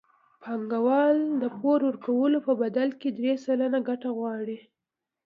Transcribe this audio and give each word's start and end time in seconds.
بانکوال 0.41 1.17
د 1.41 1.43
پور 1.59 1.79
ورکولو 1.87 2.37
په 2.47 2.53
بدل 2.61 2.89
کې 2.99 3.09
درې 3.17 3.33
سلنه 3.45 3.79
ګټه 3.89 4.09
غواړي 4.17 4.57